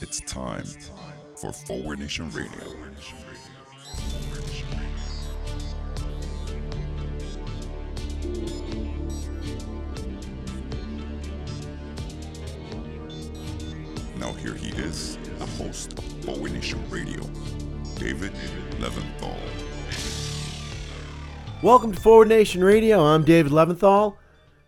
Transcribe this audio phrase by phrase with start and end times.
[0.00, 0.64] It's time
[1.36, 2.50] for Forward Nation Radio.
[14.16, 17.22] Now here he is, the host of Forward Nation Radio,
[17.96, 18.32] David
[18.78, 19.36] Leventhal.
[21.62, 23.00] Welcome to Forward Nation Radio.
[23.04, 24.16] I'm David Leventhal.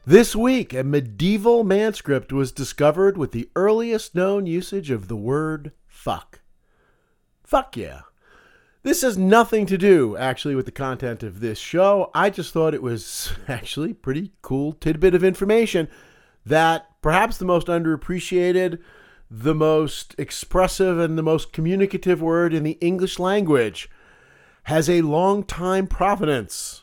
[0.04, 5.70] This week, a medieval manuscript was discovered with the earliest known usage of the word
[5.86, 6.40] fuck.
[7.44, 8.00] Fuck yeah.
[8.82, 12.10] This has nothing to do, actually, with the content of this show.
[12.16, 15.86] I just thought it was actually pretty cool tidbit of information
[16.44, 18.80] that perhaps the most underappreciated,
[19.30, 23.88] the most expressive, and the most communicative word in the English language
[24.64, 26.81] has a long time provenance.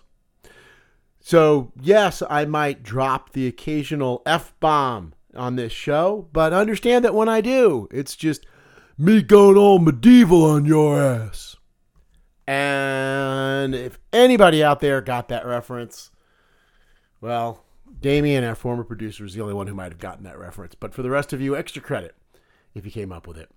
[1.29, 7.13] So, yes, I might drop the occasional F bomb on this show, but understand that
[7.13, 8.47] when I do, it's just
[8.97, 11.55] me going all medieval on your ass.
[12.47, 16.09] And if anybody out there got that reference,
[17.21, 17.63] well,
[18.01, 20.73] Damien, our former producer, is the only one who might have gotten that reference.
[20.73, 22.15] But for the rest of you, extra credit
[22.73, 23.51] if you came up with it.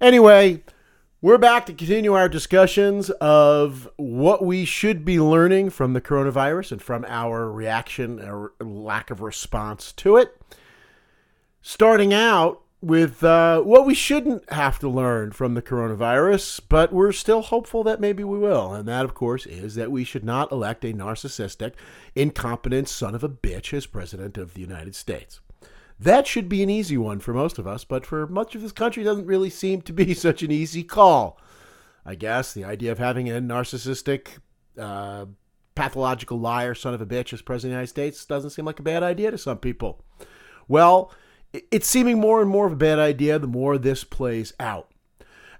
[0.00, 0.62] Anyway,
[1.22, 6.72] we're back to continue our discussions of what we should be learning from the coronavirus
[6.72, 10.36] and from our reaction or lack of response to it.
[11.62, 17.12] Starting out with uh, what we shouldn't have to learn from the coronavirus, but we're
[17.12, 18.74] still hopeful that maybe we will.
[18.74, 21.74] And that, of course, is that we should not elect a narcissistic,
[22.16, 25.38] incompetent son of a bitch as president of the United States.
[26.02, 28.72] That should be an easy one for most of us, but for much of this
[28.72, 31.38] country, doesn't really seem to be such an easy call.
[32.04, 34.38] I guess the idea of having a narcissistic,
[34.76, 35.26] uh,
[35.76, 38.80] pathological liar, son of a bitch as president of the United States doesn't seem like
[38.80, 40.04] a bad idea to some people.
[40.66, 41.12] Well,
[41.70, 44.90] it's seeming more and more of a bad idea the more this plays out.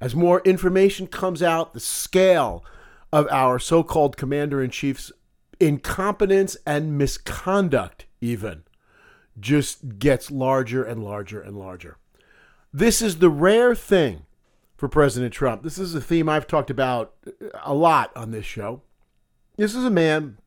[0.00, 2.64] As more information comes out, the scale
[3.12, 5.12] of our so called commander in chief's
[5.61, 8.64] incompetence and misconduct, even,
[9.38, 11.96] just gets larger and larger and larger.
[12.72, 14.24] This is the rare thing
[14.76, 15.62] for President Trump.
[15.62, 17.14] This is a theme I've talked about
[17.62, 18.82] a lot on this show.
[19.56, 20.38] This is a man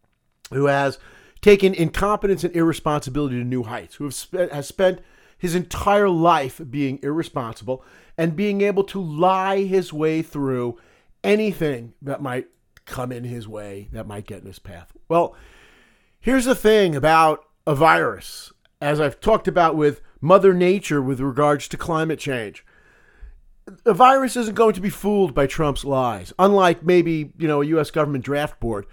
[0.51, 0.99] who has
[1.41, 4.99] taken incompetence and irresponsibility to new heights, who spent, has spent
[5.37, 7.83] his entire life being irresponsible
[8.17, 10.77] and being able to lie his way through
[11.23, 12.47] anything that might
[12.85, 14.93] come in his way that might get in his path.
[15.07, 15.35] Well,
[16.19, 21.67] here's the thing about a virus, as I've talked about with Mother Nature with regards
[21.69, 22.65] to climate change.
[23.83, 27.65] The virus isn't going to be fooled by Trump's lies, unlike maybe, you know, a
[27.65, 28.85] US government draft board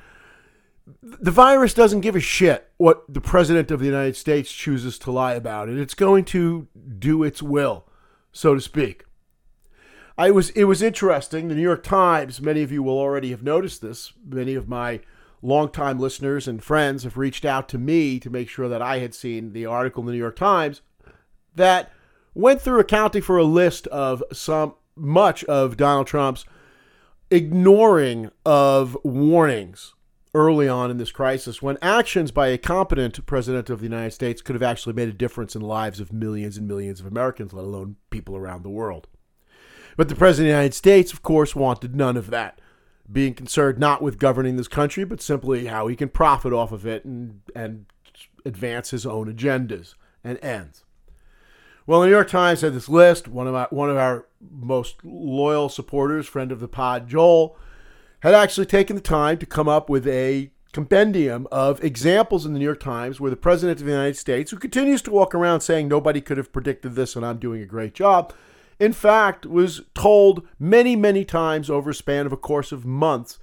[1.03, 5.11] the virus doesn't give a shit what the president of the United States chooses to
[5.11, 7.87] lie about and It's going to do its will,
[8.33, 9.05] so to speak.
[10.19, 11.49] I was it was interesting.
[11.49, 14.13] The New York Times, many of you will already have noticed this.
[14.27, 15.01] Many of my
[15.43, 19.15] longtime listeners and friends have reached out to me to make sure that I had
[19.15, 20.81] seen the article in the New York Times
[21.55, 21.93] that
[22.35, 26.45] went through accounting for a list of some much of Donald Trump's
[27.31, 29.95] ignoring of warnings
[30.35, 34.41] early on in this crisis when actions by a competent president of the United States
[34.41, 37.53] could have actually made a difference in the lives of millions and millions of Americans,
[37.53, 39.09] let alone people around the world.
[39.97, 42.61] But the president of the United States, of course, wanted none of that,
[43.13, 46.87] being concerned not with governing this country, but simply how he can profit off of
[46.87, 47.87] it and, and
[48.45, 50.85] advance his own agendas and ends.
[51.87, 53.27] Well, the New York Times had this list.
[53.27, 57.57] One of our, one of our most loyal supporters, friend of the pod, Joel,
[58.21, 62.59] had actually taken the time to come up with a compendium of examples in the
[62.59, 65.61] New York Times where the President of the United States, who continues to walk around
[65.61, 68.33] saying nobody could have predicted this and I'm doing a great job,
[68.83, 73.39] in fact was told many, many times over a span of a course of months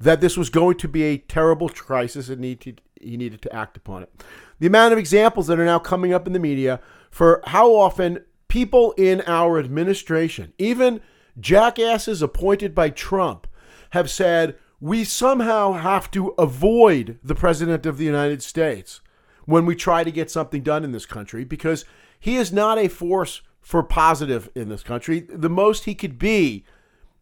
[0.00, 3.76] that this was going to be a terrible crisis and needed, he needed to act
[3.76, 4.24] upon it.
[4.60, 8.24] The amount of examples that are now coming up in the media for how often
[8.48, 11.02] people in our administration, even
[11.38, 13.46] jackasses appointed by Trump,
[13.90, 19.02] have said we somehow have to avoid the President of the United States
[19.44, 21.84] when we try to get something done in this country because
[22.18, 25.20] he is not a force for positive in this country.
[25.28, 26.64] The most he could be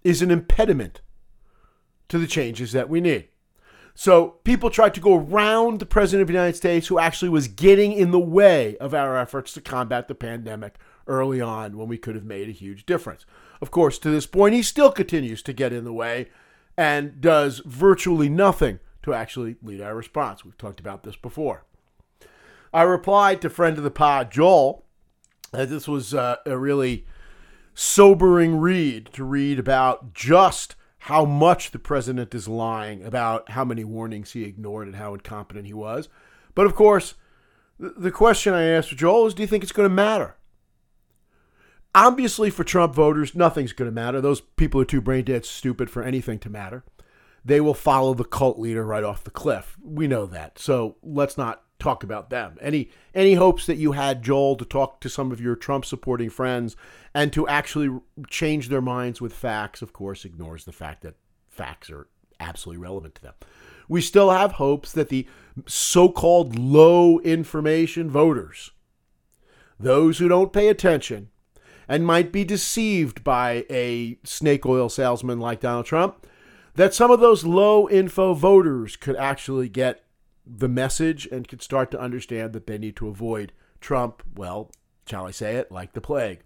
[0.05, 1.01] is an impediment
[2.09, 3.27] to the changes that we need.
[3.97, 7.49] So people tried to go around the President of the United States who actually was
[7.49, 10.77] getting in the way of our efforts to combat the pandemic
[11.09, 13.27] early on when we could have made a huge difference.
[13.61, 16.29] Of course, to this point, he still continues to get in the way
[16.79, 20.45] and does virtually nothing to actually lead our response.
[20.45, 21.65] We've talked about this before.
[22.73, 24.86] I replied to friend of the pod, Joel,
[25.53, 27.07] that this was uh, a really
[27.75, 33.85] sobering read to read about just how much the president is lying about how many
[33.85, 36.09] warnings he ignored and how incompetent he was.
[36.55, 37.15] But of course,
[37.79, 40.37] the question I asked Joel is do you think it's going to matter?
[41.95, 44.21] Obviously, for Trump voters, nothing's going to matter.
[44.21, 46.85] Those people are too brain dead stupid for anything to matter.
[47.45, 49.77] They will follow the cult leader right off the cliff.
[49.83, 50.59] We know that.
[50.59, 52.57] So let's not talk about them.
[52.61, 56.31] Any any hopes that you had, Joel, to talk to some of your Trump supporting
[56.31, 56.77] friends
[57.15, 61.17] and to actually change their minds with facts, of course, ignores the fact that
[61.49, 62.09] facts are
[62.41, 63.35] absolutely relevant to them.
[63.89, 65.27] We still have hopes that the
[65.67, 68.73] so called low information voters,
[69.79, 71.29] those who don't pay attention,
[71.89, 76.27] and might be deceived by a snake oil salesman like Donald Trump,
[76.75, 80.06] that some of those low info voters could actually get
[80.47, 84.71] the message and could start to understand that they need to avoid Trump, well,
[85.07, 86.41] shall I say it, like the plague.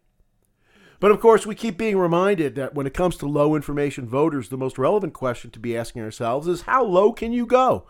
[1.01, 4.49] But of course, we keep being reminded that when it comes to low information voters,
[4.49, 7.87] the most relevant question to be asking ourselves is how low can you go?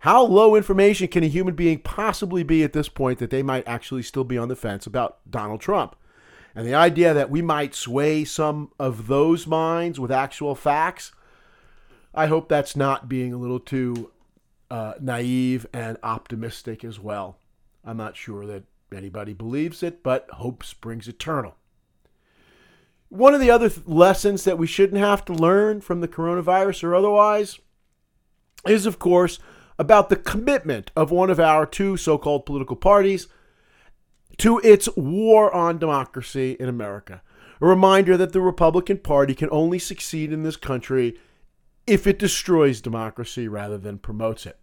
[0.00, 3.68] How low information can a human being possibly be at this point that they might
[3.68, 5.94] actually still be on the fence about Donald Trump?
[6.54, 11.12] And the idea that we might sway some of those minds with actual facts,
[12.14, 14.10] I hope that's not being a little too
[14.70, 17.38] uh, naive and optimistic as well.
[17.84, 18.64] I'm not sure that
[18.94, 21.56] anybody believes it, but hope springs eternal.
[23.08, 26.84] One of the other th- lessons that we shouldn't have to learn from the coronavirus
[26.84, 27.58] or otherwise
[28.66, 29.38] is, of course,
[29.78, 33.26] about the commitment of one of our two so called political parties
[34.38, 37.22] to its war on democracy in America.
[37.60, 41.18] A reminder that the Republican Party can only succeed in this country
[41.86, 44.59] if it destroys democracy rather than promotes it.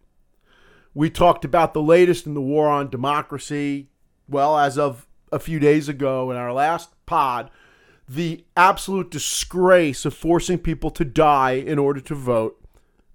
[0.94, 3.90] We talked about the latest in the war on democracy,
[4.28, 7.52] well, as of a few days ago in our last pod,
[8.08, 12.64] the absolute disgrace of forcing people to die in order to vote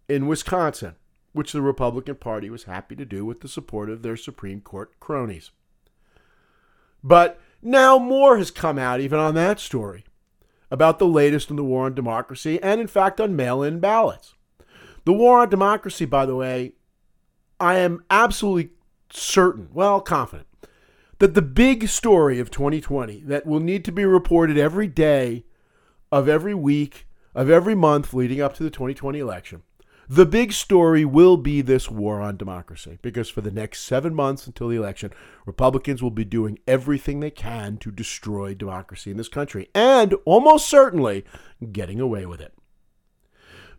[0.09, 0.95] in Wisconsin,
[1.33, 4.93] which the Republican Party was happy to do with the support of their Supreme Court
[5.01, 5.51] cronies.
[7.03, 10.05] But now more has come out, even on that story,
[10.71, 14.35] about the latest in the war on democracy and, in fact, on mail in ballots.
[15.05, 16.73] The war on democracy, by the way,
[17.63, 18.71] I am absolutely
[19.11, 20.49] certain, well, confident,
[21.19, 25.45] that the big story of 2020 that will need to be reported every day
[26.11, 29.63] of every week of every month leading up to the 2020 election
[30.09, 34.47] the big story will be this war on democracy because for the next seven months
[34.47, 35.11] until the election,
[35.47, 40.69] Republicans will be doing everything they can to destroy democracy in this country and almost
[40.69, 41.25] certainly
[41.73, 42.53] getting away with it.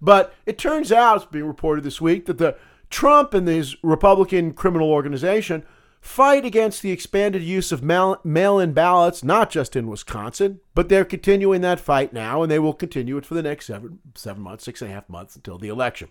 [0.01, 2.57] But it turns out, it's being reported this week, that the
[2.93, 5.63] Trump and his Republican criminal organization
[5.99, 11.03] fight against the expanded use of mail in ballots, not just in Wisconsin, but they're
[11.03, 14.63] continuing that fight now, and they will continue it for the next seven, seven months,
[14.63, 16.09] six and a half months until the election.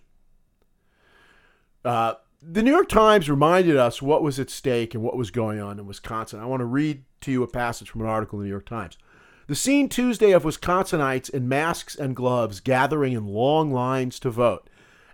[1.85, 5.61] Uh, the New York Times reminded us what was at stake and what was going
[5.61, 6.41] on in Wisconsin.
[6.41, 8.67] I want to read to you a passage from an article in the New York
[8.67, 8.99] Times.
[9.47, 14.69] The scene Tuesday of Wisconsinites in masks and gloves gathering in long lines to vote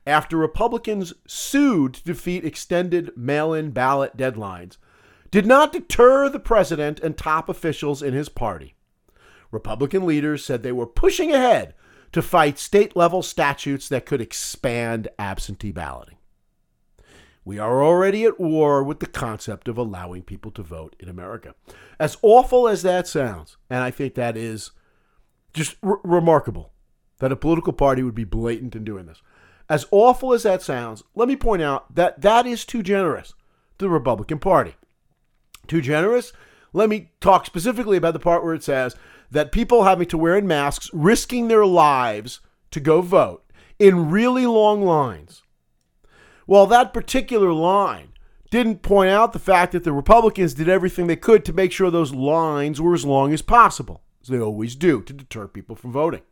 [0.09, 4.79] after Republicans sued to defeat extended mail in ballot deadlines
[5.31, 8.75] did not deter the president and top officials in his party.
[9.51, 11.75] Republican leaders said they were pushing ahead
[12.13, 16.17] to fight state level statutes that could expand absentee balloting.
[17.45, 21.55] We are already at war with the concept of allowing people to vote in America.
[21.99, 24.71] As awful as that sounds, and I think that is
[25.55, 26.73] just r- remarkable
[27.19, 29.23] that a political party would be blatant in doing this.
[29.69, 33.29] As awful as that sounds, let me point out that that is too generous
[33.79, 34.77] to the Republican Party.
[35.67, 36.33] Too generous?
[36.73, 38.97] Let me talk specifically about the part where it says
[39.31, 43.45] that people having to wear masks, risking their lives to go vote
[43.79, 45.43] in really long lines
[46.49, 48.15] well, that particular line
[48.51, 51.91] didn't point out the fact that the Republicans did everything they could to make sure
[51.91, 55.93] those lines were as long as possible, as they always do, to deter people from
[55.93, 56.23] voting.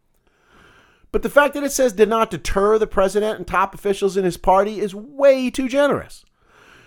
[1.13, 4.25] But the fact that it says did not deter the president and top officials in
[4.25, 6.25] his party is way too generous.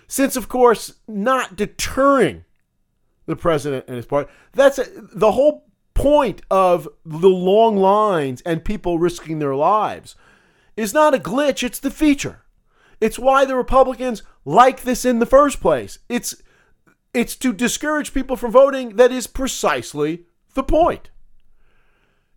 [0.08, 2.46] Since, of course, not deterring
[3.26, 8.64] the president and his party, that's a, the whole point of the long lines and
[8.64, 10.16] people risking their lives
[10.78, 12.44] is not a glitch, it's the feature.
[13.02, 16.00] It's why the Republicans like this in the first place.
[16.08, 16.42] It's
[17.14, 21.10] it's to discourage people from voting that is precisely the point.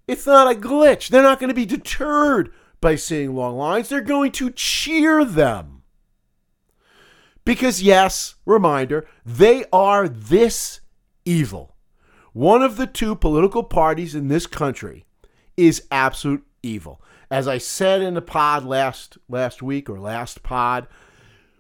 [0.07, 1.09] It's not a glitch.
[1.09, 3.89] They're not going to be deterred by seeing long lines.
[3.89, 5.83] They're going to cheer them.
[7.45, 10.81] Because, yes, reminder, they are this
[11.25, 11.77] evil.
[12.33, 15.05] One of the two political parties in this country
[15.57, 17.01] is absolute evil.
[17.31, 20.87] As I said in the pod last last week or last pod,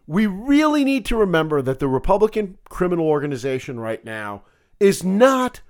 [0.06, 4.42] we really need to remember that the Republican criminal organization right now
[4.80, 5.61] is not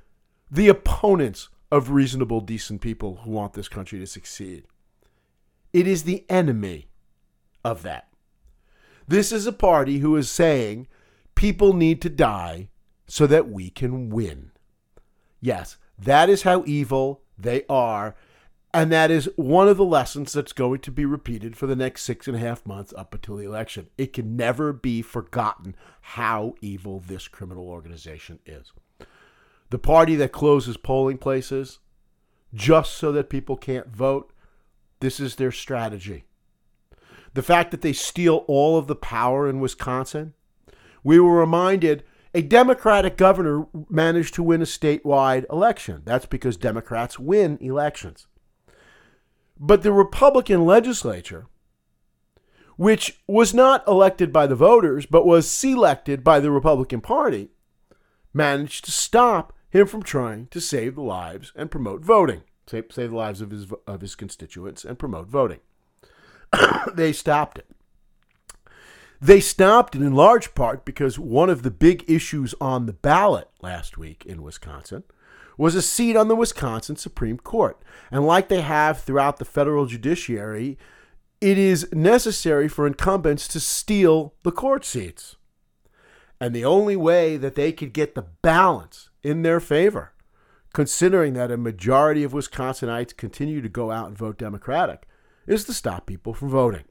[0.51, 4.65] the opponents of reasonable, decent people who want this country to succeed.
[5.73, 6.89] It is the enemy
[7.65, 8.09] of that.
[9.09, 10.87] This is a party who is saying
[11.35, 12.69] people need to die
[13.07, 14.51] so that we can win.
[15.41, 18.17] Yes, that is how evil they are.
[18.75, 22.03] And that is one of the lessons that's going to be repeated for the next
[22.03, 23.89] six and a half months up until the election.
[23.97, 28.73] It can never be forgotten how evil this criminal organization is.
[29.73, 31.79] The party that closes polling places
[32.53, 34.31] just so that people can't vote,
[35.01, 36.25] this is their strategy.
[37.33, 40.35] The fact that they steal all of the power in Wisconsin,
[41.03, 46.03] we were reminded a Democratic governor managed to win a statewide election.
[46.05, 48.27] That's because Democrats win elections.
[49.59, 51.47] But the Republican legislature,
[52.77, 57.49] which was not elected by the voters, but was selected by the Republican Party,
[58.35, 63.11] managed to stop him from trying to save the lives and promote voting, save, save
[63.11, 65.61] the lives of his, of his constituents and promote voting.
[66.95, 67.67] they stopped it.
[69.19, 73.49] They stopped it in large part because one of the big issues on the ballot
[73.63, 75.05] last week in Wisconsin
[75.57, 77.81] was a seat on the Wisconsin Supreme Court.
[78.11, 80.77] And like they have throughout the federal judiciary,
[81.41, 85.37] it is necessary for incumbents to steal the court seats.
[86.39, 90.13] And the only way that they could get the balance in their favor,
[90.73, 95.07] considering that a majority of Wisconsinites continue to go out and vote Democratic,
[95.47, 96.85] is to stop people from voting.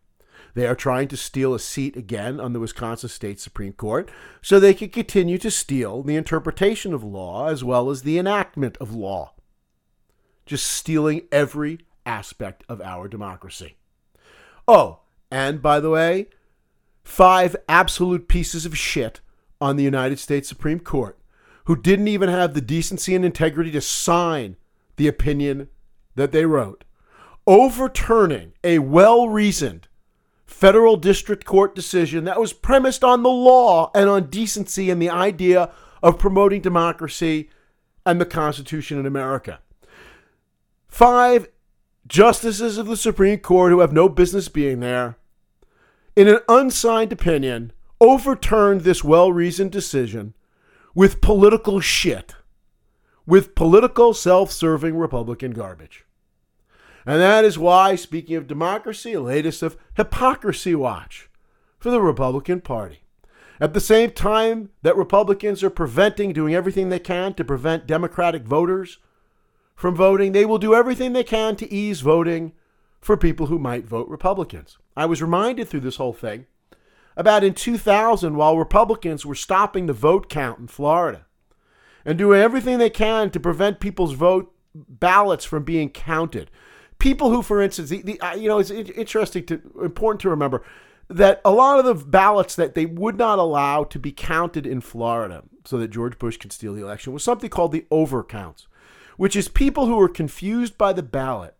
[0.53, 4.11] They are trying to steal a seat again on the Wisconsin State Supreme Court
[4.41, 8.77] so they can continue to steal the interpretation of law as well as the enactment
[8.77, 9.33] of law.
[10.45, 13.77] Just stealing every aspect of our democracy.
[14.67, 16.27] Oh, and by the way,
[17.03, 19.21] five absolute pieces of shit
[19.61, 21.17] on the United States Supreme Court
[21.65, 24.56] who didn't even have the decency and integrity to sign
[24.96, 25.68] the opinion
[26.15, 26.84] that they wrote,
[27.48, 29.88] overturning a well reasoned
[30.46, 35.10] federal district court decision that was premised on the law and on decency and the
[35.10, 35.72] idea
[36.03, 37.50] of promoting democracy
[38.06, 39.60] and the Constitution in America.
[40.88, 41.48] Five
[42.08, 45.18] justices of the Supreme Court who have no business being there,
[46.15, 50.34] in an unsigned opinion, overturned this well reasoned decision
[50.93, 52.36] with political shit,
[53.25, 56.05] with political self serving Republican garbage.
[57.05, 61.29] And that is why, speaking of democracy, latest of hypocrisy watch
[61.79, 63.00] for the Republican Party.
[63.60, 68.43] At the same time that Republicans are preventing, doing everything they can to prevent Democratic
[68.43, 69.00] voters
[69.75, 72.53] from voting, they will do everything they can to ease voting
[73.00, 74.77] for people who might vote Republicans.
[74.95, 76.45] I was reminded through this whole thing
[77.21, 81.27] about in 2000 while Republicans were stopping the vote count in Florida
[82.03, 86.49] and doing everything they can to prevent people's vote ballots from being counted.
[86.97, 90.63] People who, for instance, the, the uh, you know, it's interesting to important to remember
[91.09, 94.81] that a lot of the ballots that they would not allow to be counted in
[94.81, 98.65] Florida so that George Bush could steal the election was something called the overcounts,
[99.17, 101.55] which is people who were confused by the ballot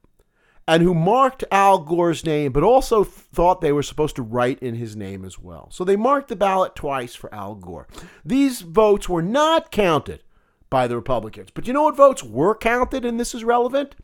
[0.67, 4.75] and who marked Al Gore's name, but also thought they were supposed to write in
[4.75, 5.69] his name as well.
[5.71, 7.87] So they marked the ballot twice for Al Gore.
[8.23, 10.23] These votes were not counted
[10.69, 11.49] by the Republicans.
[11.53, 13.95] But you know what votes were counted, and this is relevant?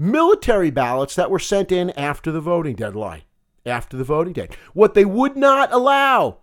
[0.00, 3.22] military ballots that were sent in after the voting deadline,
[3.66, 4.48] after the voting day.
[4.72, 6.38] What they would not allow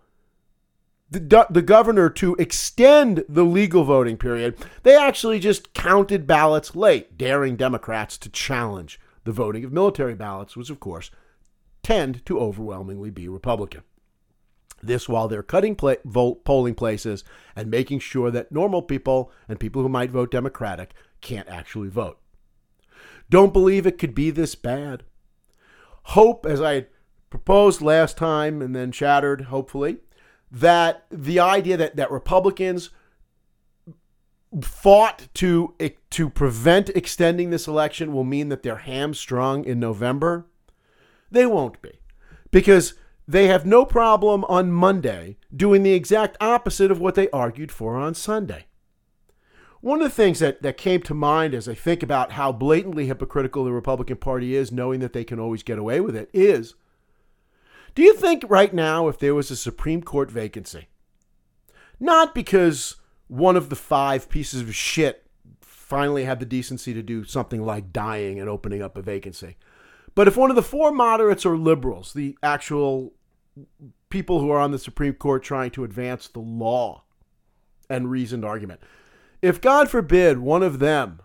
[1.10, 7.18] the, the governor to extend the legal voting period, they actually just counted ballots late,
[7.18, 11.12] daring Democrats to challenge the voting of military ballots, was, of course,
[11.84, 13.82] tend to overwhelmingly be Republican.
[14.82, 19.60] This while they're cutting play, vote, polling places and making sure that normal people and
[19.60, 22.20] people who might vote Democratic can't actually vote.
[23.30, 25.04] Don't believe it could be this bad.
[26.04, 26.86] Hope, as I
[27.30, 29.98] proposed last time and then shattered, hopefully,
[30.50, 32.92] that the idea that, that Republicans
[34.62, 35.74] fought to
[36.10, 40.46] to prevent extending this election will mean that they're hamstrung in November.
[41.30, 42.00] They won't be.
[42.52, 42.94] Because
[43.28, 47.98] they have no problem on Monday doing the exact opposite of what they argued for
[47.98, 48.68] on Sunday.
[49.82, 53.08] One of the things that, that came to mind as I think about how blatantly
[53.08, 56.76] hypocritical the Republican Party is, knowing that they can always get away with it, is
[57.94, 60.88] Do you think right now, if there was a Supreme Court vacancy,
[62.00, 62.96] not because
[63.28, 65.26] one of the five pieces of shit
[65.62, 69.56] finally had the decency to do something like dying and opening up a vacancy,
[70.16, 73.14] but if one of the four moderates or liberals, the actual
[74.10, 77.04] people who are on the Supreme Court trying to advance the law
[77.90, 78.82] and reasoned argument,
[79.42, 81.22] if God forbid one of them,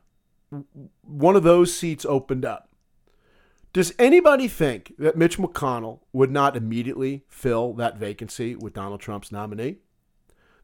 [1.00, 2.68] one of those seats opened up,
[3.73, 9.32] does anybody think that Mitch McConnell would not immediately fill that vacancy with Donald Trump's
[9.32, 9.78] nominee?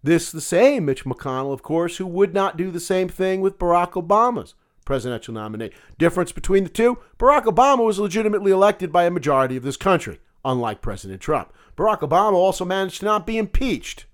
[0.03, 3.59] This the same Mitch McConnell, of course, who would not do the same thing with
[3.59, 5.71] Barack Obama's presidential nominee.
[5.99, 10.19] Difference between the two Barack Obama was legitimately elected by a majority of this country,
[10.45, 11.53] unlike President Trump.
[11.77, 14.07] Barack Obama also managed to not be impeached,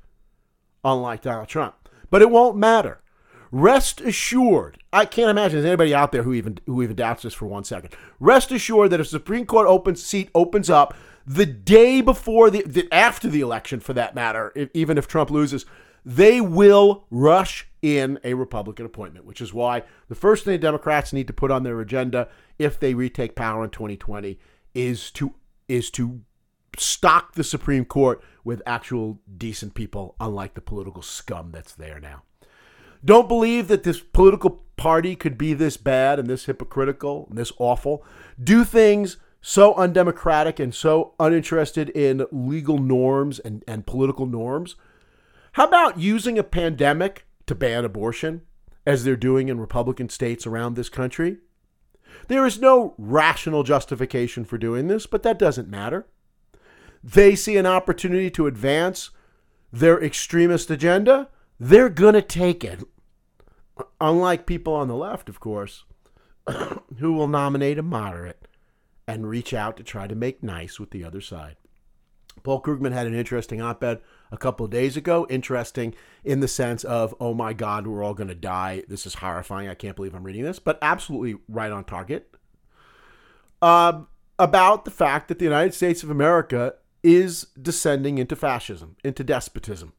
[0.85, 1.89] unlike Donald Trump.
[2.11, 3.01] But it won't matter.
[3.53, 7.35] Rest assured, I can't imagine there's anybody out there who even who even doubts this
[7.35, 7.95] for one second.
[8.19, 10.93] Rest assured that if Supreme Court opens seat opens up
[11.27, 15.31] the day before the, the after the election, for that matter, if, even if Trump
[15.31, 15.65] loses,
[16.05, 21.27] they will rush in a Republican appointment, which is why the first thing Democrats need
[21.27, 22.29] to put on their agenda
[22.59, 24.39] if they retake power in 2020
[24.75, 25.35] is to
[25.67, 26.21] is to
[26.77, 32.23] stock the Supreme Court with actual decent people, unlike the political scum that's there now.
[33.05, 37.53] Don't believe that this political party could be this bad and this hypocritical and this
[37.59, 38.05] awful.
[38.43, 44.75] Do things so undemocratic and so uninterested in legal norms and, and political norms.
[45.53, 48.41] How about using a pandemic to ban abortion,
[48.87, 51.37] as they're doing in Republican states around this country?
[52.29, 56.07] There is no rational justification for doing this, but that doesn't matter.
[57.03, 59.11] They see an opportunity to advance
[59.71, 61.29] their extremist agenda,
[61.61, 62.83] they're going to take it
[64.01, 65.85] unlike people on the left, of course,
[66.99, 68.49] who will nominate a moderate
[69.07, 71.57] and reach out to try to make nice with the other side.
[72.43, 74.01] Paul Krugman had an interesting op ed
[74.33, 75.27] a couple of days ago.
[75.31, 75.95] Interesting
[76.25, 78.83] in the sense of, oh my God, we're all going to die.
[78.89, 79.69] This is horrifying.
[79.69, 82.35] I can't believe I'm reading this, but absolutely right on target.
[83.63, 84.03] Uh,
[84.39, 89.93] about the fact that the United States of America is descending into fascism, into despotism.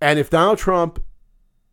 [0.00, 1.02] And if Donald Trump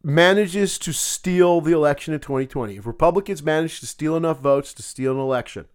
[0.01, 4.81] manages to steal the election in 2020, if Republicans manage to steal enough votes to
[4.81, 5.65] steal an election,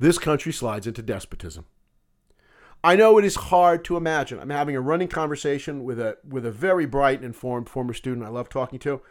[0.00, 1.66] this country slides into despotism.
[2.82, 4.40] I know it is hard to imagine.
[4.40, 8.26] I'm having a running conversation with a with a very bright and informed former student
[8.26, 9.02] I love talking to.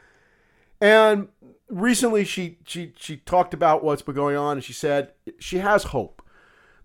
[0.82, 1.28] And
[1.70, 5.86] recently she she she talked about what's been going on and she said she has
[5.86, 6.24] hope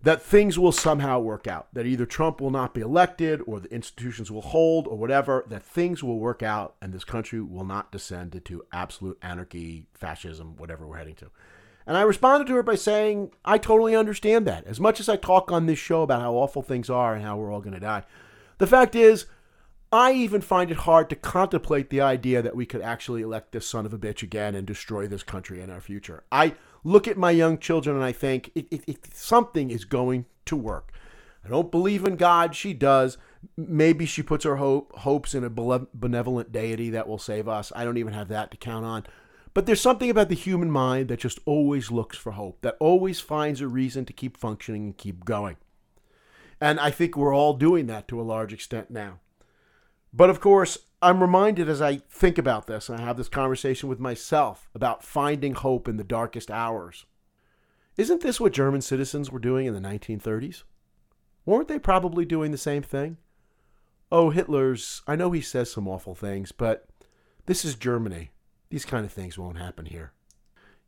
[0.03, 3.73] that things will somehow work out, that either Trump will not be elected or the
[3.73, 7.91] institutions will hold or whatever, that things will work out and this country will not
[7.91, 11.31] descend into absolute anarchy, fascism, whatever we're heading to.
[11.87, 14.65] And I responded to her by saying, I totally understand that.
[14.65, 17.37] As much as I talk on this show about how awful things are and how
[17.37, 18.03] we're all going to die,
[18.57, 19.25] the fact is,
[19.91, 23.67] I even find it hard to contemplate the idea that we could actually elect this
[23.67, 26.23] son of a bitch again and destroy this country and our future.
[26.31, 30.25] I look at my young children and I think it, it, it, something is going
[30.45, 30.91] to work.
[31.45, 32.55] I don't believe in God.
[32.55, 33.17] She does.
[33.55, 37.71] Maybe she puts her hope, hopes in a benevolent deity that will save us.
[37.75, 39.05] I don't even have that to count on.
[39.55, 43.21] But there's something about the human mind that just always looks for hope, that always
[43.21, 45.55] finds a reason to keep functioning and keep going.
[46.59, 49.21] And I think we're all doing that to a large extent now.
[50.13, 53.87] But of course, I'm reminded as I think about this and I have this conversation
[53.87, 57.05] with myself about finding hope in the darkest hours.
[57.95, 60.63] Isn't this what German citizens were doing in the 1930s?
[61.45, 63.15] Weren't they probably doing the same thing?
[64.11, 66.89] Oh, Hitler's, I know he says some awful things, but
[67.45, 68.31] this is Germany.
[68.75, 70.11] These kind of things won't happen here.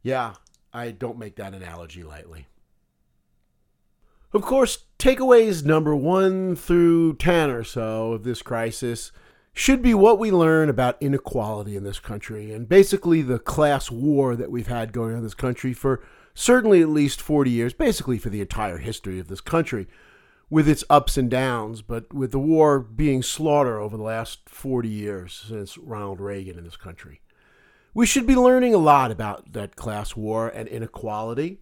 [0.01, 0.33] Yeah,
[0.73, 2.47] I don't make that analogy lightly.
[4.33, 9.13] Of course, takeaways number one through 10 or so of this crisis
[9.53, 14.35] should be what we learn about inequality in this country and basically the class war
[14.35, 18.17] that we've had going on in this country for certainly at least 40 years, basically
[18.17, 19.87] for the entire history of this country,
[20.49, 24.89] with its ups and downs, but with the war being slaughter over the last 40
[24.89, 27.21] years since Ronald Reagan in this country.
[27.97, 31.57] We should be learning a lot about that class war and inequality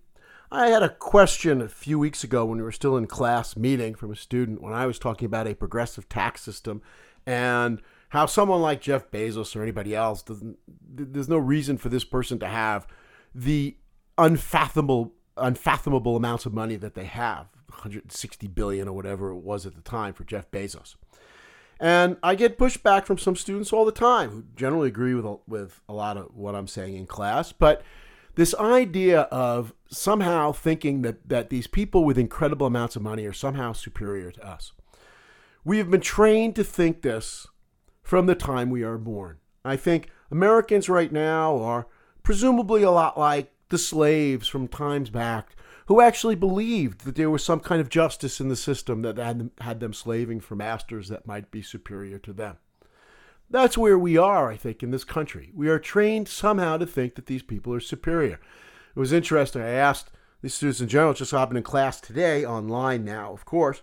[0.51, 3.95] I had a question a few weeks ago when we were still in class meeting
[3.95, 6.81] from a student when I was talking about a progressive tax system
[7.25, 12.03] and how someone like Jeff Bezos or anybody else doesn't there's no reason for this
[12.03, 12.85] person to have
[13.33, 13.77] the
[14.17, 19.75] unfathomable unfathomable amounts of money that they have 160 billion or whatever it was at
[19.75, 20.95] the time for Jeff Bezos.
[21.79, 25.81] And I get pushback from some students all the time who generally agree with with
[25.89, 27.83] a lot of what I'm saying in class, but
[28.35, 33.33] This idea of somehow thinking that, that these people with incredible amounts of money are
[33.33, 34.73] somehow superior to us.
[35.63, 37.47] We have been trained to think this
[38.03, 39.37] from the time we are born.
[39.63, 41.87] I think Americans right now are
[42.23, 45.55] presumably a lot like the slaves from times back
[45.87, 49.39] who actually believed that there was some kind of justice in the system that had
[49.39, 52.57] them, had them slaving for masters that might be superior to them.
[53.49, 55.51] That's where we are, I think, in this country.
[55.53, 58.39] We are trained somehow to think that these people are superior.
[58.95, 59.61] It was interesting.
[59.61, 60.09] I asked
[60.41, 63.81] the students in general, just happened in class today, online now, of course.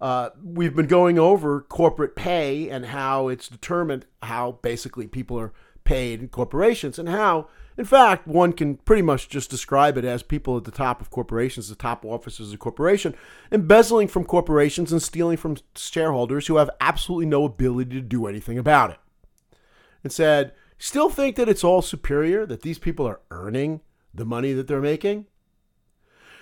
[0.00, 5.52] Uh, we've been going over corporate pay and how it's determined how basically people are
[5.84, 7.48] paid in corporations and how,
[7.80, 11.08] in fact, one can pretty much just describe it as people at the top of
[11.08, 13.14] corporations, the top officers of corporation,
[13.50, 18.58] embezzling from corporations and stealing from shareholders who have absolutely no ability to do anything
[18.58, 18.98] about it.
[20.04, 23.80] And said, still think that it's all superior, that these people are earning
[24.12, 25.24] the money that they're making?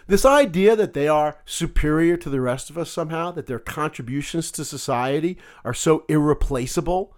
[0.09, 4.51] This idea that they are superior to the rest of us somehow, that their contributions
[4.51, 7.15] to society are so irreplaceable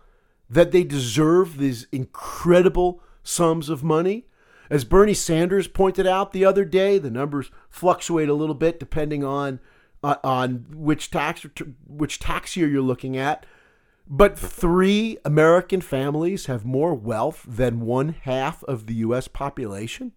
[0.50, 4.26] that they deserve these incredible sums of money.
[4.68, 9.24] As Bernie Sanders pointed out the other day, the numbers fluctuate a little bit depending
[9.24, 9.60] on
[10.02, 11.44] uh, on which tax
[11.86, 13.44] which tax year you're looking at.
[14.06, 19.28] But three American families have more wealth than one half of the U.S.
[19.28, 20.12] population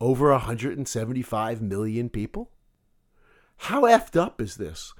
[0.00, 2.50] over 175 million people?
[3.58, 4.92] How effed up is this?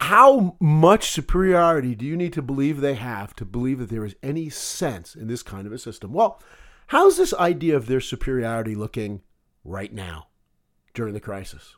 [0.00, 4.16] How much superiority do you need to believe they have to believe that there is
[4.22, 6.12] any sense in this kind of a system?
[6.12, 6.40] Well,
[6.88, 9.22] how's this idea of their superiority looking
[9.64, 10.28] right now
[10.94, 11.74] during the crisis?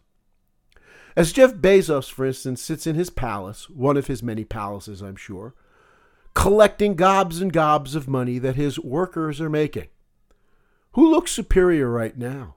[1.17, 5.17] As Jeff Bezos, for instance, sits in his palace, one of his many palaces, I'm
[5.17, 5.55] sure,
[6.35, 9.89] collecting gobs and gobs of money that his workers are making.
[10.93, 12.57] Who looks superior right now?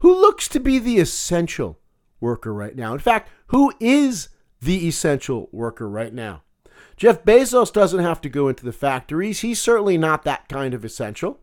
[0.00, 1.78] Who looks to be the essential
[2.20, 2.92] worker right now?
[2.92, 4.28] In fact, who is
[4.60, 6.42] the essential worker right now?
[6.96, 9.40] Jeff Bezos doesn't have to go into the factories.
[9.40, 11.40] He's certainly not that kind of essential.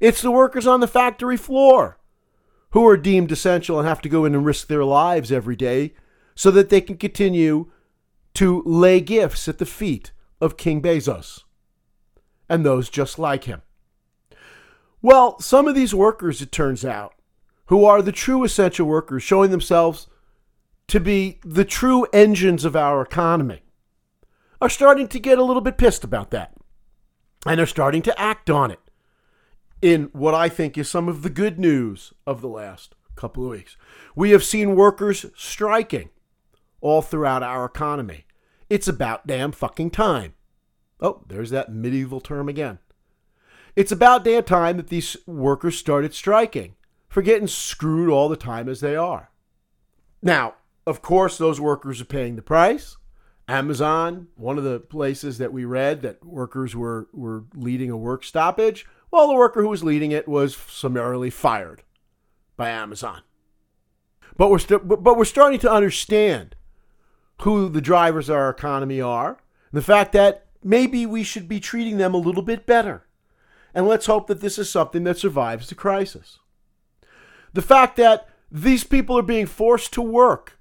[0.00, 1.98] It's the workers on the factory floor
[2.70, 5.94] who are deemed essential and have to go in and risk their lives every day
[6.34, 7.70] so that they can continue
[8.34, 11.44] to lay gifts at the feet of King Bezos
[12.48, 13.62] and those just like him.
[15.00, 17.14] Well, some of these workers, it turns out,
[17.66, 20.08] who are the true essential workers, showing themselves
[20.88, 23.62] to be the true engines of our economy,
[24.60, 26.52] are starting to get a little bit pissed about that.
[27.44, 28.80] And are starting to act on it
[29.80, 33.50] in what I think is some of the good news of the last couple of
[33.50, 33.76] weeks.
[34.16, 36.10] We have seen workers striking
[36.80, 38.26] all throughout our economy.
[38.68, 40.34] It's about damn fucking time.
[41.00, 42.80] Oh, there's that medieval term again.
[43.76, 46.74] It's about damn time that these workers started striking
[47.08, 49.30] for getting screwed all the time as they are.
[50.22, 50.54] Now,
[50.86, 52.96] of course, those workers are paying the price.
[53.48, 58.24] Amazon, one of the places that we read that workers were, were leading a work
[58.24, 61.82] stoppage, well, the worker who was leading it was summarily fired
[62.56, 63.22] by Amazon.
[64.36, 66.56] But we're, st- but, we're starting to understand
[67.42, 69.38] who the drivers of our economy are,
[69.72, 73.06] the fact that maybe we should be treating them a little bit better.
[73.74, 76.38] And let's hope that this is something that survives the crisis.
[77.52, 80.55] The fact that these people are being forced to work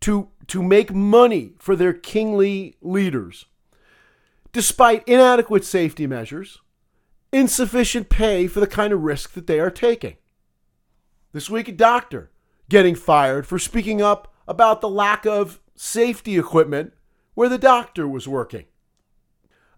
[0.00, 3.46] to, to make money for their kingly leaders,
[4.52, 6.58] despite inadequate safety measures,
[7.32, 10.16] insufficient pay for the kind of risk that they are taking.
[11.32, 12.30] This week, a doctor
[12.68, 16.94] getting fired for speaking up about the lack of safety equipment
[17.34, 18.64] where the doctor was working.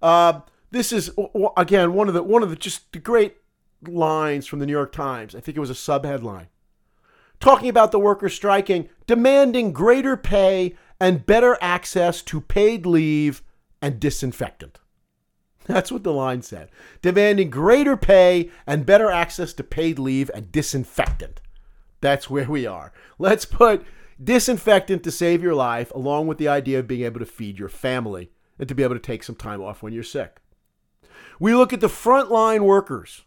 [0.00, 1.10] Uh, this is
[1.56, 3.36] again one of the one of the just the great
[3.86, 5.34] lines from the New York Times.
[5.34, 6.46] I think it was a sub headline
[7.40, 13.42] talking about the workers striking, demanding greater pay and better access to paid leave
[13.82, 14.78] and disinfectant.
[15.66, 16.70] That's what the line said.
[17.02, 21.40] Demanding greater pay and better access to paid leave and disinfectant.
[22.00, 22.92] That's where we are.
[23.18, 23.84] Let's put
[24.22, 27.68] disinfectant to save your life, along with the idea of being able to feed your
[27.68, 30.36] family and to be able to take some time off when you're sick.
[31.40, 33.24] We look at the frontline workers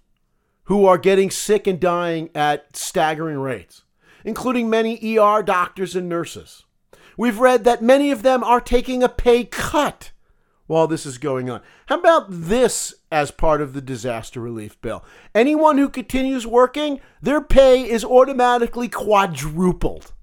[0.63, 3.83] who are getting sick and dying at staggering rates,
[4.23, 6.63] including many ER doctors and nurses.
[7.17, 10.12] We've read that many of them are taking a pay cut
[10.65, 11.62] while this is going on.
[11.88, 15.03] How about this as part of the disaster relief bill?
[15.36, 20.13] Anyone who continues working, their pay is automatically quadrupled.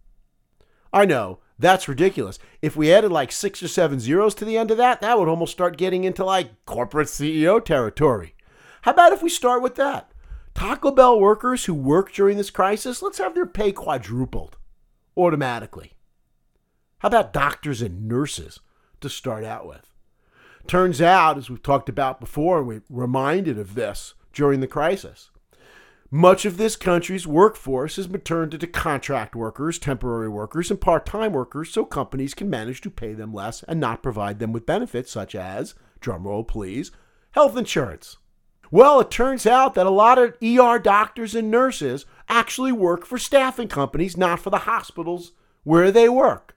[0.92, 2.38] I know that's ridiculous.
[2.62, 5.28] If we added like six or seven zeros to the end of that, that would
[5.28, 8.34] almost start getting into like corporate CEO territory.
[8.82, 10.09] How about if we start with that?
[10.60, 14.58] Taco Bell workers who work during this crisis, let's have their pay quadrupled
[15.16, 15.94] automatically.
[16.98, 18.60] How about doctors and nurses
[19.00, 19.90] to start out with?
[20.66, 25.30] Turns out, as we've talked about before, and we reminded of this during the crisis,
[26.10, 31.06] much of this country's workforce has been turned into contract workers, temporary workers, and part
[31.06, 34.66] time workers so companies can manage to pay them less and not provide them with
[34.66, 36.90] benefits such as, drumroll please,
[37.30, 38.18] health insurance.
[38.72, 43.18] Well, it turns out that a lot of ER doctors and nurses actually work for
[43.18, 45.32] staffing companies, not for the hospitals
[45.64, 46.56] where they work.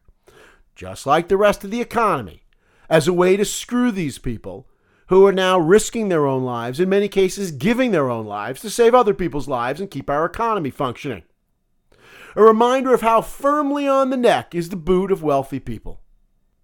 [0.76, 2.44] Just like the rest of the economy,
[2.88, 4.68] as a way to screw these people
[5.08, 8.70] who are now risking their own lives, in many cases giving their own lives to
[8.70, 11.24] save other people's lives and keep our economy functioning.
[12.36, 16.02] A reminder of how firmly on the neck is the boot of wealthy people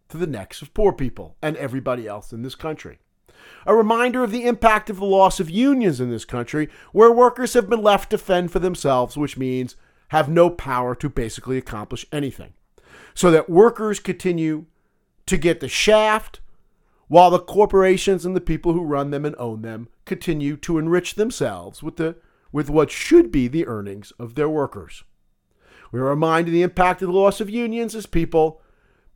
[0.09, 2.99] to the necks of poor people and everybody else in this country
[3.65, 7.53] a reminder of the impact of the loss of unions in this country, where workers
[7.53, 9.75] have been left to fend for themselves, which means
[10.09, 12.53] have no power to basically accomplish anything.
[13.13, 14.65] So that workers continue
[15.25, 16.41] to get the shaft,
[17.07, 21.15] while the corporations and the people who run them and own them continue to enrich
[21.15, 22.15] themselves with, the,
[22.51, 25.03] with what should be the earnings of their workers.
[25.91, 28.61] We are reminded of the impact of the loss of unions as people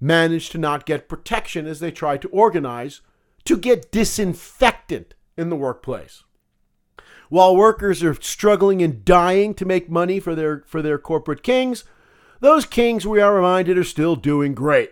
[0.01, 3.01] manage to not get protection as they try to organize
[3.45, 6.23] to get disinfectant in the workplace.
[7.29, 11.83] While workers are struggling and dying to make money for their, for their corporate kings,
[12.41, 14.91] those kings, we are reminded, are still doing great.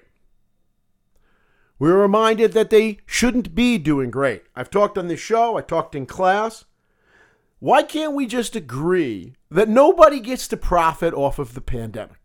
[1.78, 4.44] We're reminded that they shouldn't be doing great.
[4.56, 6.66] I've talked on this show, I talked in class.
[7.60, 12.18] Why can't we just agree that nobody gets to profit off of the pandemic?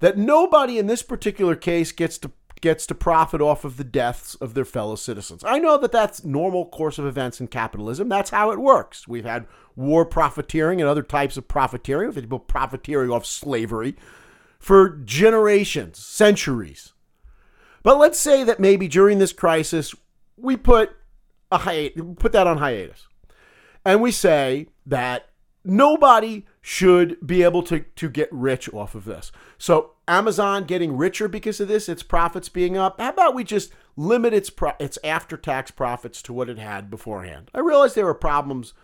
[0.00, 4.34] That nobody in this particular case gets to gets to profit off of the deaths
[4.36, 5.42] of their fellow citizens.
[5.44, 8.08] I know that that's normal course of events in capitalism.
[8.08, 9.06] That's how it works.
[9.06, 12.08] We've had war profiteering and other types of profiteering.
[12.08, 13.96] We've had people profiteering off slavery
[14.58, 16.92] for generations, centuries.
[17.82, 19.94] But let's say that maybe during this crisis
[20.36, 20.96] we put
[21.50, 23.06] a hi- put that on hiatus.
[23.84, 25.30] And we say that
[25.64, 29.32] nobody should be able to, to get rich off of this.
[29.56, 33.00] So Amazon getting richer because of this, its profits being up.
[33.00, 36.90] How about we just limit its pro- its after tax profits to what it had
[36.90, 37.50] beforehand?
[37.54, 38.74] I realize there were problems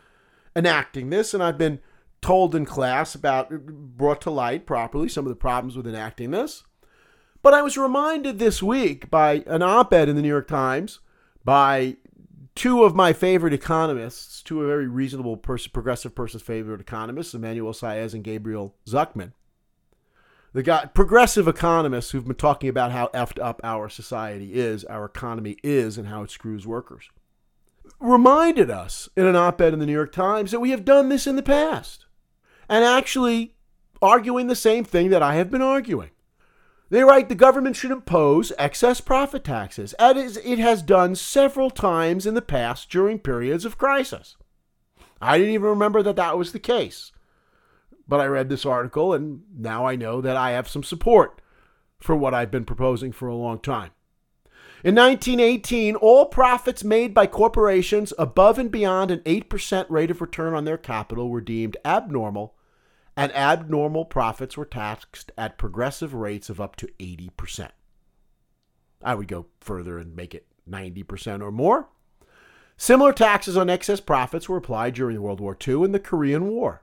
[0.56, 1.78] enacting this, and I've been
[2.22, 6.64] told in class about brought to light properly some of the problems with enacting this.
[7.42, 11.00] But I was reminded this week by an op-ed in the New York Times
[11.44, 11.98] by
[12.54, 17.72] two of my favorite economists, two a very reasonable person, progressive person's favorite economists, Emmanuel
[17.72, 19.32] Saez and Gabriel Zucman.
[20.52, 25.04] The guy, progressive economists who've been talking about how effed up our society is, our
[25.04, 27.10] economy is, and how it screws workers,
[27.98, 31.08] reminded us in an op ed in the New York Times that we have done
[31.08, 32.06] this in the past
[32.68, 33.56] and actually
[34.00, 36.10] arguing the same thing that I have been arguing.
[36.90, 42.26] They write the government should impose excess profit taxes, as it has done several times
[42.26, 44.36] in the past during periods of crisis.
[45.20, 47.12] I didn't even remember that that was the case.
[48.06, 51.40] But I read this article, and now I know that I have some support
[51.98, 53.92] for what I've been proposing for a long time.
[54.84, 60.52] In 1918, all profits made by corporations above and beyond an 8% rate of return
[60.52, 62.54] on their capital were deemed abnormal
[63.16, 67.70] and abnormal profits were taxed at progressive rates of up to 80%.
[69.02, 71.88] I would go further and make it 90% or more.
[72.76, 76.82] Similar taxes on excess profits were applied during World War II and the Korean War.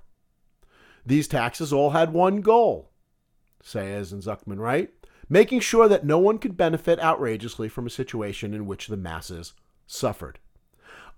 [1.06, 2.91] These taxes all had one goal,
[3.63, 4.91] Saez and Zucman write,
[5.28, 9.54] making sure that no one could benefit outrageously from a situation in which the masses
[9.88, 10.39] suffered.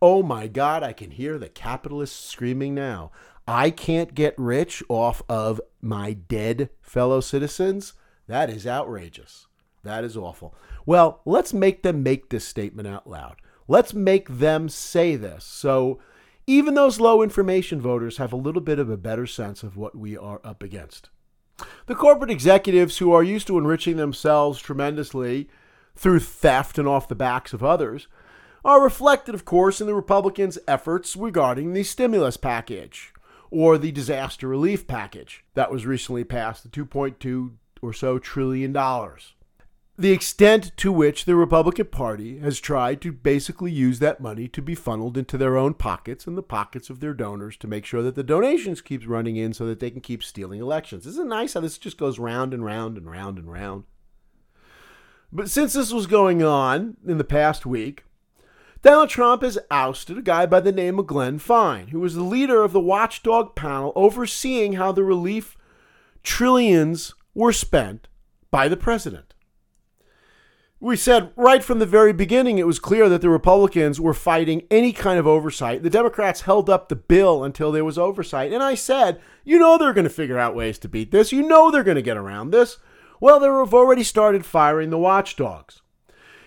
[0.02, 3.12] Oh my God, I can hear the capitalists screaming now.
[3.48, 7.94] I can't get rich off of my dead fellow citizens.
[8.28, 9.48] That is outrageous.
[9.84, 10.56] That is awful.
[10.86, 13.36] Well, let's make them make this statement out loud.
[13.68, 15.44] Let's make them say this.
[15.44, 16.00] So
[16.48, 19.96] even those low information voters have a little bit of a better sense of what
[19.96, 21.10] we are up against.
[21.86, 25.50] The corporate executives who are used to enriching themselves tremendously
[25.96, 28.08] through theft and off the backs of others
[28.66, 33.14] are reflected, of course, in the Republicans' efforts regarding the stimulus package
[33.54, 37.52] or the disaster relief package that was recently passed, the 2.2
[37.84, 39.36] or so trillion dollars.
[39.96, 44.60] The extent to which the Republican Party has tried to basically use that money to
[44.60, 48.02] be funneled into their own pockets and the pockets of their donors to make sure
[48.02, 51.06] that the donations keeps running in so that they can keep stealing elections.
[51.06, 53.84] Isn't it nice how this just goes round and round and round and round?
[55.32, 58.04] But since this was going on in the past week,
[58.84, 62.22] Donald Trump has ousted a guy by the name of Glenn Fine, who was the
[62.22, 65.56] leader of the watchdog panel overseeing how the relief
[66.22, 68.10] trillions were spent
[68.52, 69.34] by the president.
[70.82, 74.68] We said right from the very beginning it was clear that the Republicans were fighting
[74.70, 75.82] any kind of oversight.
[75.82, 78.52] The Democrats held up the bill until there was oversight.
[78.52, 81.32] And I said, you know, they're going to figure out ways to beat this.
[81.32, 82.80] You know, they're going to get around this.
[83.22, 85.83] Well, they have already started firing the watchdogs.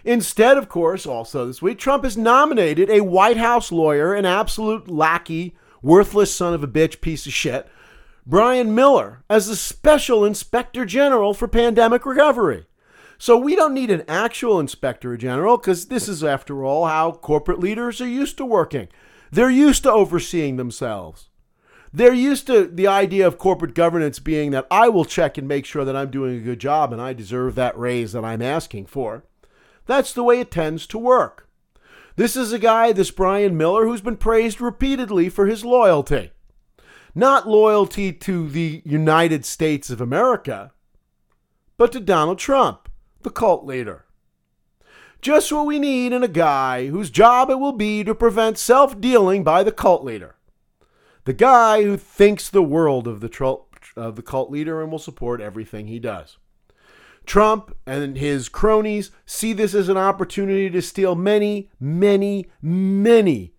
[0.07, 4.89] Instead, of course, also this week, Trump has nominated a White House lawyer, an absolute
[4.89, 7.69] lackey, worthless son of a bitch piece of shit,
[8.25, 12.67] Brian Miller, as the special inspector general for pandemic recovery.
[13.19, 17.59] So we don't need an actual inspector general because this is, after all, how corporate
[17.59, 18.87] leaders are used to working.
[19.33, 21.31] They're used to overseeing themselves.
[21.93, 25.65] They're used to the idea of corporate governance being that I will check and make
[25.67, 28.87] sure that I'm doing a good job and I deserve that raise that I'm asking
[28.87, 29.25] for.
[29.87, 31.49] That's the way it tends to work.
[32.17, 36.31] This is a guy, this Brian Miller, who's been praised repeatedly for his loyalty.
[37.15, 40.73] Not loyalty to the United States of America,
[41.77, 42.89] but to Donald Trump,
[43.23, 44.07] the cult leader.
[45.23, 49.01] Just what we need in a guy whose job it will be to prevent self
[49.01, 50.37] dealing by the cult leader.
[51.25, 54.99] The guy who thinks the world of the, tr- of the cult leader and will
[54.99, 56.39] support everything he does.
[57.27, 63.53] Trump and his cronies see this as an opportunity to steal many, many, many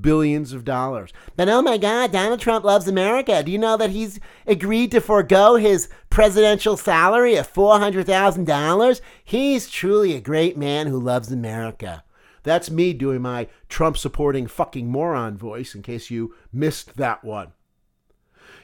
[0.00, 1.12] billions of dollars.
[1.36, 3.42] But oh my God, Donald Trump loves America.
[3.42, 9.00] Do you know that he's agreed to forego his presidential salary of $400,000?
[9.24, 12.02] He's truly a great man who loves America.
[12.42, 17.52] That's me doing my Trump supporting fucking moron voice in case you missed that one.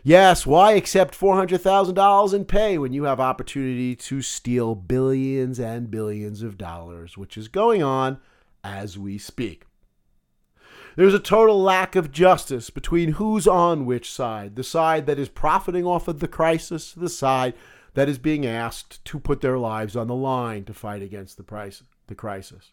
[0.02, 6.42] Yes, why accept $400,000 in pay when you have opportunity to steal billions and billions
[6.42, 8.18] of dollars, which is going on
[8.64, 9.66] as we speak?
[10.96, 15.28] There's a total lack of justice between who's on which side the side that is
[15.28, 17.54] profiting off of the crisis, the side
[17.94, 21.42] that is being asked to put their lives on the line to fight against the,
[21.42, 22.72] price, the crisis.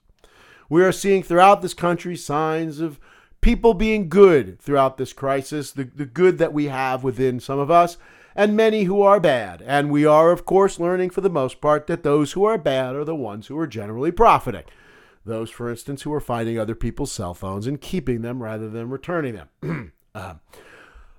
[0.69, 2.99] We are seeing throughout this country signs of
[3.41, 7.71] people being good throughout this crisis, the, the good that we have within some of
[7.71, 7.97] us,
[8.35, 9.61] and many who are bad.
[9.63, 12.95] And we are, of course, learning for the most part that those who are bad
[12.95, 14.63] are the ones who are generally profiting.
[15.25, 18.89] Those, for instance, who are finding other people's cell phones and keeping them rather than
[18.89, 19.91] returning them.
[20.15, 20.35] uh,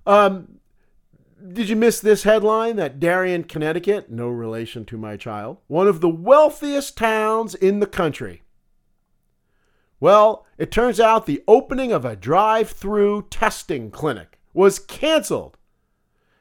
[0.07, 0.61] um,
[1.52, 6.00] did you miss this headline that Darien, Connecticut, no relation to my child, one of
[6.00, 8.42] the wealthiest towns in the country,
[10.00, 15.56] well, it turns out the opening of a drive through testing clinic was canceled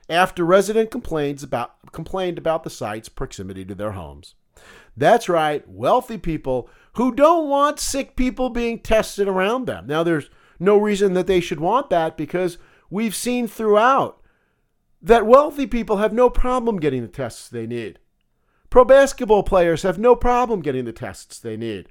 [0.10, 4.36] after resident complaints about, complained about the site's proximity to their homes.
[4.96, 9.86] That's right, wealthy people who don't want sick people being tested around them.
[9.86, 12.58] Now, there's no reason that they should want that because
[12.90, 14.20] we've seen throughout
[15.02, 18.00] that wealthy people have no problem getting the tests they need.
[18.70, 21.88] Pro basketball players have no problem getting the tests they need.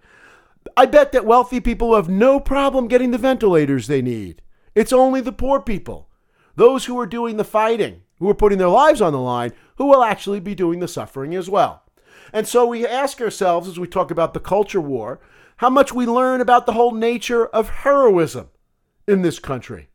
[0.76, 4.42] I bet that wealthy people have no problem getting the ventilators they need.
[4.74, 6.08] It's only the poor people,
[6.54, 9.86] those who are doing the fighting, who are putting their lives on the line, who
[9.86, 11.82] will actually be doing the suffering as well.
[12.32, 15.20] And so we ask ourselves as we talk about the culture war,
[15.58, 18.48] how much we learn about the whole nature of heroism
[19.06, 19.88] in this country.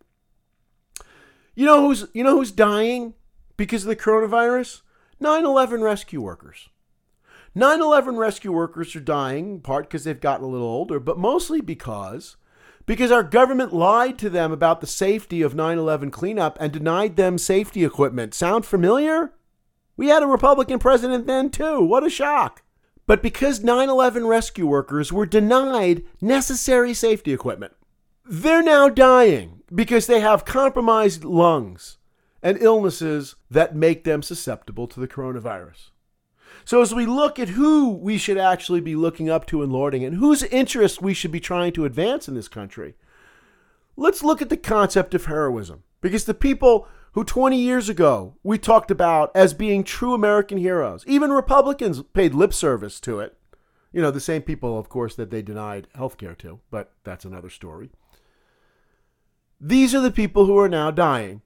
[1.53, 3.13] You know who's you know who's dying
[3.57, 4.81] because of the coronavirus?
[5.21, 6.69] 9/11 rescue workers.
[7.53, 11.59] 9 11 rescue workers are dying, part because they've gotten a little older, but mostly
[11.59, 12.37] because
[12.85, 17.15] because our government lied to them about the safety of 9 11 cleanup and denied
[17.15, 18.33] them safety equipment.
[18.33, 19.33] Sound familiar?
[19.97, 21.81] We had a Republican president then, too.
[21.81, 22.63] What a shock.
[23.05, 27.73] But because 9 11 rescue workers were denied necessary safety equipment,
[28.25, 31.97] they're now dying because they have compromised lungs
[32.41, 35.91] and illnesses that make them susceptible to the coronavirus.
[36.65, 40.03] So, as we look at who we should actually be looking up to and lording
[40.03, 42.95] and whose interests we should be trying to advance in this country,
[43.95, 45.83] let's look at the concept of heroism.
[46.01, 51.03] Because the people who 20 years ago we talked about as being true American heroes,
[51.07, 53.37] even Republicans paid lip service to it.
[53.91, 57.25] You know, the same people, of course, that they denied health care to, but that's
[57.25, 57.89] another story.
[59.59, 61.41] These are the people who are now dying,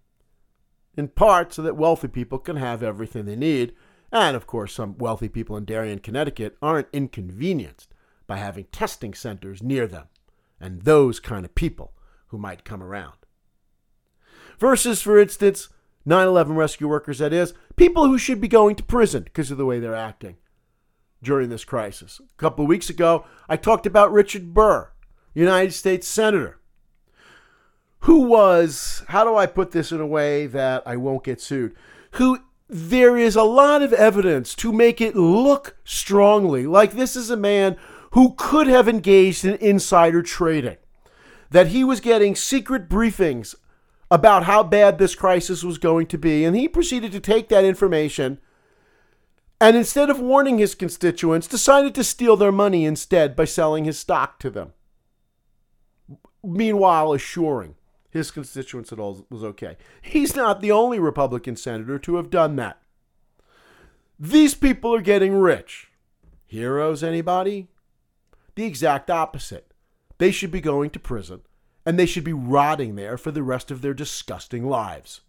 [0.96, 3.74] in part so that wealthy people can have everything they need
[4.12, 7.94] and of course, some wealthy people in Darien, Connecticut aren't inconvenienced
[8.28, 10.08] by having testing centers near them
[10.60, 11.94] and those kind of people
[12.28, 13.18] who might come around.
[14.58, 15.70] Versus, for instance,
[16.06, 19.58] 9 11 rescue workers, that is, people who should be going to prison because of
[19.58, 20.38] the way they're acting
[21.22, 22.20] during this crisis.
[22.20, 24.92] A couple of weeks ago, I talked about Richard Burr.
[25.34, 26.60] United States Senator
[28.06, 31.76] who was, how do I put this in a way that I won't get sued?
[32.12, 32.38] Who
[32.68, 37.38] there is a lot of evidence to make it look strongly like this is a
[37.38, 37.78] man
[38.12, 40.78] who could have engaged in insider trading,
[41.50, 43.56] that he was getting secret briefings
[44.10, 47.66] about how bad this crisis was going to be, and he proceeded to take that
[47.66, 48.40] information
[49.60, 53.98] and instead of warning his constituents, decided to steal their money instead by selling his
[53.98, 54.74] stock to them.
[56.44, 57.76] Meanwhile, assuring
[58.16, 59.76] his constituents at all was okay.
[60.02, 62.80] He's not the only Republican senator to have done that.
[64.18, 65.90] These people are getting rich.
[66.46, 67.68] Heroes, anybody?
[68.56, 69.74] The exact opposite.
[70.18, 71.42] They should be going to prison,
[71.86, 75.20] and they should be rotting there for the rest of their disgusting lives.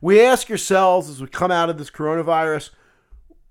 [0.00, 2.70] We ask ourselves as we come out of this coronavirus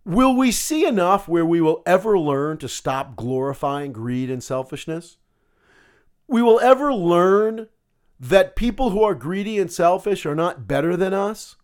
[0.05, 5.17] will we see enough where we will ever learn to stop glorifying greed and selfishness?
[6.27, 7.67] We will ever learn
[8.19, 11.55] that people who are greedy and selfish are not better than us?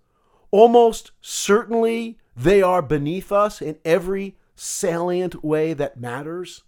[0.51, 6.64] Almost certainly they are beneath us in every salient way that matters,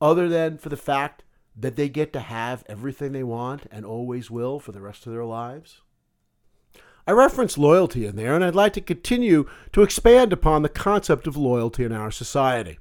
[0.00, 1.24] other than for the fact
[1.56, 5.12] that they get to have everything they want and always will for the rest of
[5.12, 5.80] their lives?
[7.06, 11.26] I reference loyalty in there, and I'd like to continue to expand upon the concept
[11.26, 12.78] of loyalty in our society.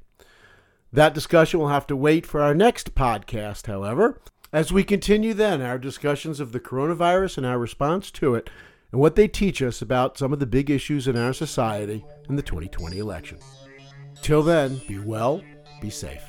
[0.94, 4.22] That discussion will have to wait for our next podcast, however,
[4.54, 8.50] as we continue then our discussions of the coronavirus and our response to it,
[8.92, 12.36] and what they teach us about some of the big issues in our society in
[12.36, 13.40] the 2020 election.
[14.22, 15.42] Till then, be well,
[15.82, 16.22] be safe.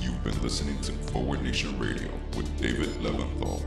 [0.00, 3.64] You've been listening to Forward Nation Radio with David Leventhal.